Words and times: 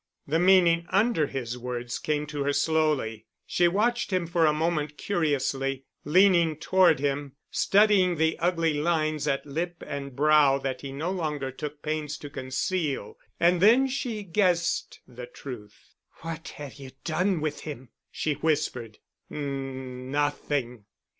The 0.25 0.39
meaning 0.39 0.87
under 0.89 1.27
his 1.27 1.59
words 1.59 1.99
came 1.99 2.25
to 2.25 2.43
her 2.43 2.53
slowly. 2.53 3.27
She 3.45 3.67
watched 3.67 4.09
him 4.11 4.25
for 4.25 4.47
a 4.47 4.51
moment 4.51 4.97
curiously, 4.97 5.85
leaning 6.05 6.55
toward 6.55 6.99
him, 6.99 7.33
studying 7.51 8.15
the 8.15 8.39
ugly 8.39 8.73
lines 8.73 9.27
at 9.27 9.45
lip 9.45 9.83
and 9.85 10.15
brow 10.15 10.57
that 10.57 10.81
he 10.81 10.91
no 10.91 11.11
longer 11.11 11.51
took 11.51 11.83
pains 11.83 12.17
to 12.17 12.31
conceal. 12.31 13.19
And 13.39 13.61
then 13.61 13.87
she 13.87 14.23
guessed 14.23 15.01
at 15.07 15.15
the 15.17 15.27
truth. 15.27 15.93
"What 16.21 16.47
have 16.57 16.73
you 16.79 16.89
done 17.03 17.39
with 17.39 17.59
him?" 17.59 17.89
she 18.09 18.33
whispered. 18.33 18.97
"N—nothing." 19.29 20.85